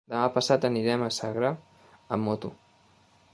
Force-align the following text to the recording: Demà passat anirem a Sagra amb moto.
Demà 0.11 0.21
passat 0.37 0.63
anirem 0.69 1.03
a 1.07 1.09
Sagra 1.17 1.51
amb 2.17 2.29
moto. 2.31 2.53